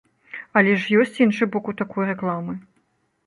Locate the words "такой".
1.81-2.09